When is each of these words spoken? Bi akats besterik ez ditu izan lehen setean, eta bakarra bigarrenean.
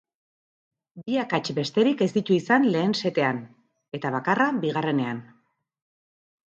Bi 1.09 1.19
akats 1.23 1.51
besterik 1.59 2.01
ez 2.05 2.09
ditu 2.17 2.37
izan 2.39 2.65
lehen 2.77 2.97
setean, 3.03 3.45
eta 4.01 4.15
bakarra 4.19 4.53
bigarrenean. 4.67 5.23